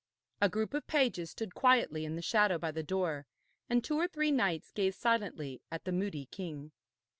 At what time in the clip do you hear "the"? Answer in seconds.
2.15-2.23, 2.71-2.81, 5.85-5.91